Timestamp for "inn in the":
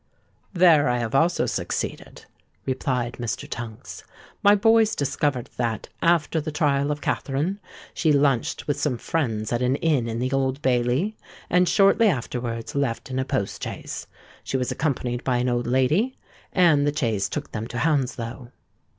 9.75-10.31